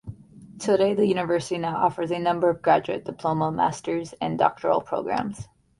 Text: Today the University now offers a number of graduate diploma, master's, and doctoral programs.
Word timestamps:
Today 0.57 0.95
the 0.95 1.05
University 1.05 1.59
now 1.59 1.77
offers 1.77 2.09
a 2.09 2.17
number 2.17 2.49
of 2.49 2.63
graduate 2.63 3.05
diploma, 3.05 3.51
master's, 3.51 4.13
and 4.19 4.39
doctoral 4.39 4.81
programs. 4.81 5.47